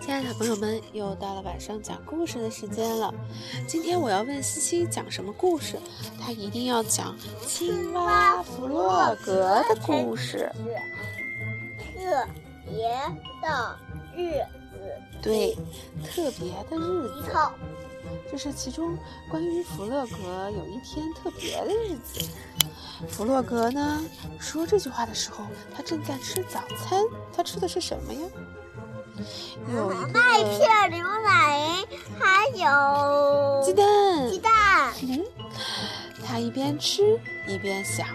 [0.00, 3.14] 亲爱的朋友们，又到了晚上讲故事的时间了。
[3.66, 5.78] 今天我要问西西讲什么故事，
[6.20, 7.16] 他一定要讲
[7.46, 10.52] 青蛙弗洛格的故事。
[11.78, 12.26] 特
[12.66, 12.90] 别
[13.40, 13.78] 的
[14.14, 14.44] 日，
[15.22, 15.56] 对，
[16.04, 17.30] 特别的日子。
[17.32, 17.54] 好，
[18.30, 18.96] 这是其中
[19.30, 22.28] 关于弗洛格有一天特别的日子。
[23.08, 24.02] 弗洛格呢
[24.38, 27.02] 说这句话的时候，他正在吃早餐。
[27.34, 28.20] 他吃的是什么呀？
[29.74, 31.84] 有麦片牛奶，
[32.18, 34.30] 还有鸡蛋。
[34.30, 34.52] 鸡蛋。
[35.02, 35.24] 嗯，
[36.26, 38.06] 他一边吃一边想，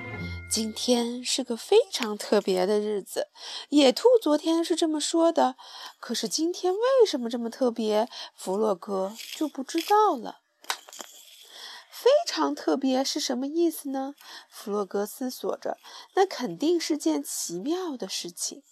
[0.55, 3.27] 今天是个非常特别的日子。
[3.67, 5.57] 野兔昨天是这么说的，
[5.99, 10.39] 可是今天为什么这么特别，弗洛格就不知道了。
[11.91, 14.15] 非常特别是什么意思呢？
[14.49, 15.77] 弗洛格思索着，
[16.13, 18.63] 那肯定是件奇妙的事情。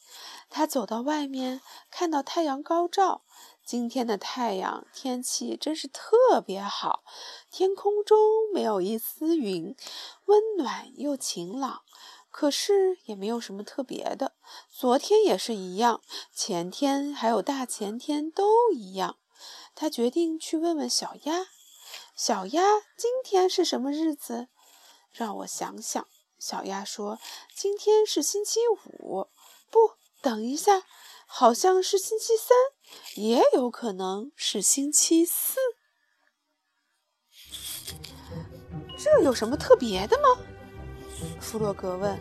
[0.50, 1.60] 他走到外面，
[1.92, 3.24] 看到太阳高照。
[3.66, 7.04] 今天的太阳天气真是特别好，
[7.50, 8.18] 天空中
[8.54, 9.76] 没有一丝云，
[10.26, 11.82] 温暖又晴朗。
[12.30, 14.34] 可是也没有什么特别的，
[14.70, 16.02] 昨天也是一样，
[16.34, 19.18] 前天还有大前天都一样。
[19.76, 21.48] 他决定去问问小鸭。
[22.16, 22.62] 小鸭，
[22.98, 24.48] 今天是什么日子？
[25.12, 26.08] 让我想想。
[26.40, 27.20] 小鸭说
[27.56, 29.28] ：“今天是星期五。”
[29.70, 30.84] 不，等一下，
[31.28, 32.58] 好像是星期三，
[33.16, 35.56] 也有可能是星期四。
[38.98, 40.44] 这有什么特别的吗？
[41.40, 42.20] 弗洛格问。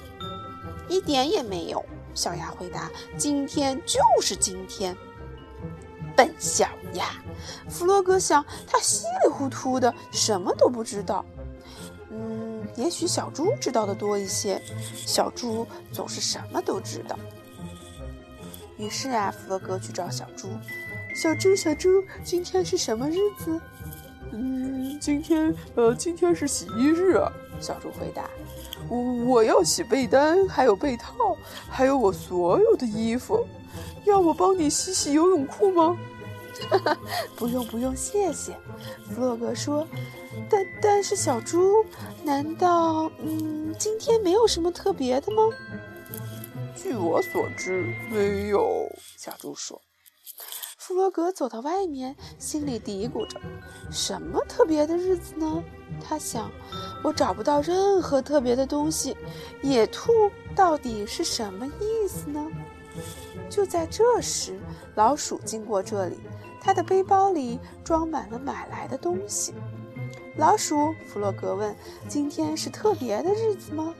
[0.89, 1.85] 一点也没有，
[2.15, 2.91] 小鸭回答。
[3.17, 4.97] 今天就是今天。
[6.15, 7.09] 笨小鸭，
[7.71, 11.25] 弗洛格想，他稀里糊涂的，什么都不知道。
[12.11, 14.61] 嗯，也许小猪知道的多一些。
[14.95, 17.19] 小猪总是什么都知道。
[18.83, 20.49] 于是啊，弗洛格去找小猪。
[21.15, 21.89] 小猪，小猪，
[22.25, 23.61] 今天是什么日子？
[24.33, 27.17] 嗯，今天，呃，今天是洗衣日。
[27.61, 28.29] 小猪回答。
[28.89, 31.15] 我我要洗被单，还有被套，
[31.71, 33.47] 还有我所有的衣服。
[34.05, 35.97] 要我帮你洗洗游泳裤吗？
[36.69, 36.99] 哈 哈
[37.37, 38.53] 不用不用，谢谢。
[39.09, 39.87] 弗洛格说。
[40.51, 41.85] 但但是小猪，
[42.25, 45.43] 难道嗯，今天没有什么特别的吗？
[46.75, 48.89] 据我所知，没有。
[49.17, 49.81] 小猪说。
[50.79, 53.41] 弗洛格走到外面，心里嘀咕着：
[53.91, 55.63] 什么特别的日子呢？
[56.03, 56.51] 他想，
[57.05, 59.17] 我找不到任何特别的东西。
[59.63, 60.13] 野兔
[60.57, 62.45] 到底是什么意思呢？
[63.49, 64.59] 就在这时，
[64.97, 66.19] 老鼠经过这里，
[66.61, 69.55] 它的背包里装满了买来的东西。
[70.37, 71.77] 老鼠，弗洛格问
[72.09, 73.95] ：“今天是特别的日子吗？”“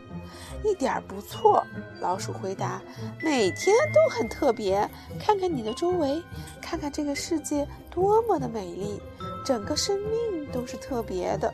[0.65, 1.63] 一点不错。”
[2.01, 2.81] 老鼠回答
[3.23, 4.89] ，“每天都很特别。
[5.21, 6.23] 看看你的周围，
[6.61, 8.99] 看看这个世界多么的美丽，
[9.45, 11.53] 整个生命都是特别的。”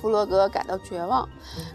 [0.00, 1.28] 弗洛格感到绝望，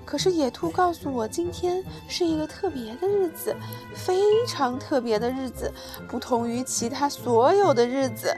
[0.06, 3.54] 可是野兔告诉我，今天是一个特别的日子，
[3.94, 5.70] 非常特别的日子，
[6.08, 8.34] 不同于其他所有的日子。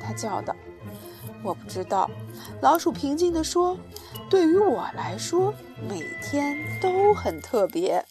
[0.00, 0.54] 他叫道
[1.44, 2.10] ：“我不知道。”
[2.60, 3.78] 老鼠平静地说
[4.28, 5.54] ：“对于我来说，
[5.88, 8.04] 每天都很特别。”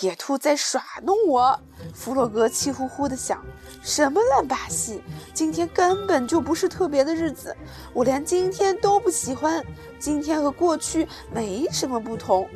[0.00, 1.58] 野兔在耍弄我，
[1.92, 3.44] 弗洛格气呼呼地想
[3.82, 5.02] ：“什么烂把戏！
[5.34, 7.56] 今天根本就不是特别的日子，
[7.92, 9.64] 我连今天都不喜欢。
[9.98, 12.48] 今天和过去没什么不同。”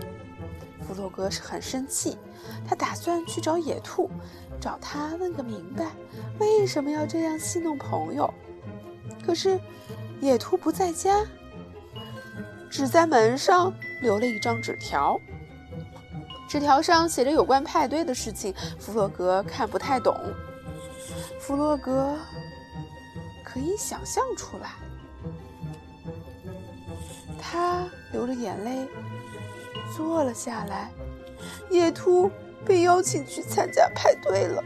[0.86, 2.16] 弗洛格是很生气，
[2.64, 4.08] 他打算去找野兔，
[4.60, 5.86] 找他问个明白，
[6.38, 8.32] 为什么要这样戏弄朋友。
[9.24, 9.58] 可是
[10.20, 11.24] 野兔不在家，
[12.70, 15.18] 只在门上留了一张纸条。
[16.48, 20.14] 纸条上写着有关派对的事情，弗洛格看不太懂。
[21.40, 22.18] 弗洛格
[23.42, 24.70] 可以想象出来，
[27.38, 28.86] 他流着眼泪
[29.96, 30.90] 坐了下来。
[31.70, 32.30] 野兔
[32.64, 34.62] 被邀请去参加派对了，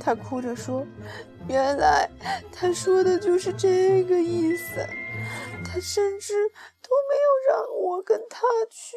[0.00, 0.86] 他哭着说
[1.52, 2.08] ：“原来
[2.50, 4.86] 他说的就是这个意思。
[5.64, 6.32] 他甚至
[6.82, 8.96] 都没有让我跟他去。”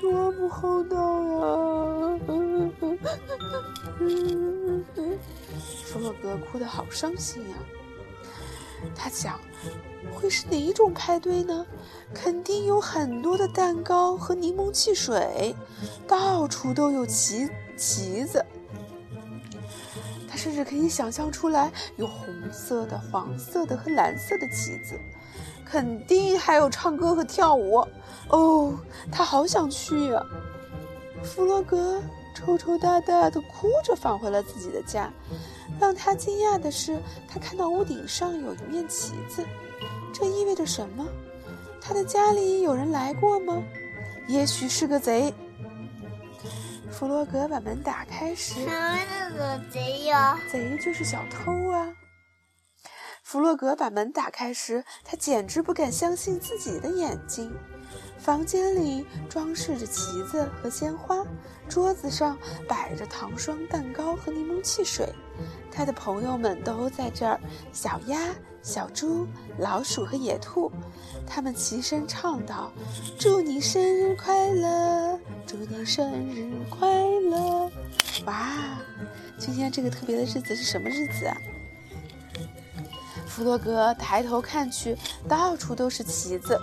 [0.00, 2.18] 多不厚道呀！
[5.84, 7.56] 弗洛格哭得好伤心呀。
[8.94, 9.40] 他想，
[10.12, 11.64] 会是哪一种派对呢？
[12.12, 15.54] 肯定有很多的蛋糕和柠檬汽水，
[16.08, 18.44] 到处都有旗旗子。
[20.42, 24.98] 甚至可以想象出来有红色的、黄色的和蓝色的旗子，
[25.64, 27.86] 肯定还有唱歌和跳舞。
[28.28, 28.76] 哦，
[29.12, 30.20] 他好想去呀！
[31.22, 32.02] 弗洛格
[32.34, 35.08] 抽抽搭搭的哭着返回了自己的家。
[35.78, 36.98] 让他惊讶的是，
[37.28, 39.44] 他看到屋顶上有一面旗子，
[40.12, 41.06] 这意味着什么？
[41.80, 43.62] 他的家里有人来过吗？
[44.26, 45.32] 也许是个贼。
[46.92, 50.38] 弗洛格把门打开时，什么个贼呀？
[50.50, 51.90] 贼就是小偷啊！
[53.22, 57.50] 弗洛格把门打开时，他简直不敢相信自己的眼睛。
[58.18, 61.24] 房间里装饰着旗子和鲜花，
[61.66, 65.08] 桌子上摆着糖霜蛋糕和柠檬汽水。
[65.74, 67.40] 他的朋友们都在这儿：
[67.72, 68.18] 小鸭、
[68.62, 69.26] 小猪、
[69.58, 70.70] 老鼠和野兔。
[71.26, 72.70] 他们齐声唱道
[73.18, 77.70] ：“祝你生日快乐，祝你生日快乐！”
[78.26, 78.78] 哇，
[79.38, 81.36] 今天这个特别的日子是什么日子啊？
[83.26, 84.94] 弗洛格抬头看去，
[85.26, 86.60] 到处都是旗子，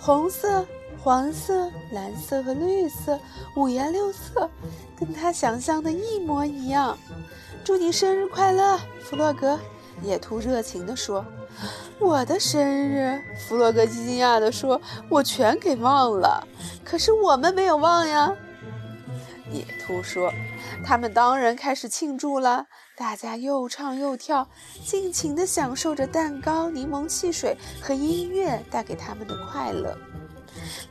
[0.00, 0.66] 红色、
[1.08, 3.18] 黄色、蓝色和绿色，
[3.56, 4.46] 五颜六色，
[4.94, 6.98] 跟他想象的一模一样。
[7.64, 9.58] 祝你生日快乐，弗洛格！
[10.02, 11.24] 野兔热情地说。
[11.98, 14.78] 我的生日，弗洛格惊讶地说
[15.08, 16.46] ：“我全给忘了。”
[16.84, 18.30] 可是我们没有忘呀。
[19.50, 20.30] 野兔说
[20.84, 24.46] ：“他们当然开始庆祝了，大家又唱又跳，
[24.84, 29.96] 尽情地享受着蛋糕、柠檬汽水和音乐带给他们的快乐。”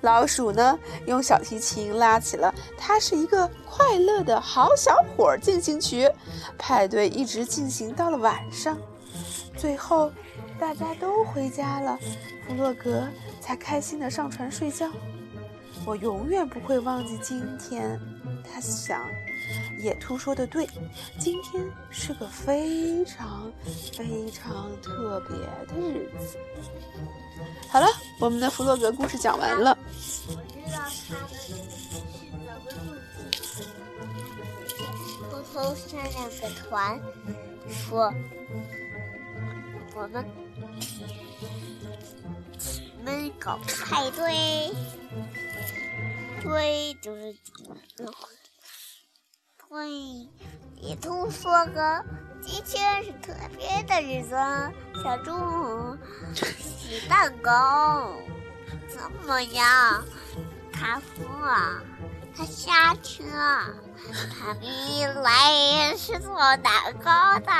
[0.01, 6.09] 老鼠呢，用小提琴拉起了“它是一个快乐的好小伙”进行曲。
[6.57, 8.77] 派对一直进行到了晚上，
[9.55, 10.11] 最后。
[10.59, 11.99] 大家都回家了，
[12.47, 13.07] 弗洛格
[13.39, 14.89] 才开心地上床睡觉。
[15.85, 17.99] 我永远不会忘记今天，
[18.43, 19.05] 他想。
[19.79, 20.67] 野兔说的对，
[21.19, 23.51] 今天是个非常
[23.95, 25.37] 非常特别
[25.67, 26.39] 的日子。
[27.69, 27.87] 好了，
[28.19, 29.77] 我们的弗洛格故事讲完了。
[30.27, 31.53] 我知道他们是
[32.23, 32.69] 怎么录
[35.31, 36.99] 偷偷商量个团，
[37.67, 38.13] 说
[39.95, 40.25] 我们。
[43.03, 44.69] 们搞派对，
[46.41, 47.33] 对，就是
[47.95, 48.05] 对。
[50.75, 52.03] 野兔说个，
[52.41, 54.35] 今天是特别的日子，
[55.03, 55.97] 小猪
[56.35, 58.13] 洗蛋糕，
[58.87, 60.03] 怎么样？
[60.71, 61.25] 他说
[62.35, 63.23] 他下车，
[64.39, 67.51] 他本来是做蛋糕的。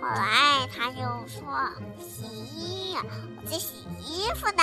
[0.00, 4.62] 后来他又说洗衣，我在洗衣服呢，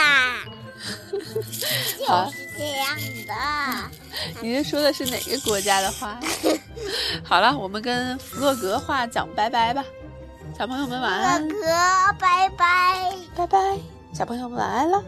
[1.99, 2.95] 就是这样
[3.27, 3.33] 的。
[4.41, 6.19] 您说的是哪个国家的话？
[7.23, 9.83] 好了，我们跟弗洛格话讲拜拜吧，
[10.57, 11.41] 小朋友们晚安。
[11.41, 11.67] 弗洛格，
[12.19, 13.77] 拜拜，拜拜，
[14.13, 15.03] 小朋友们晚安了。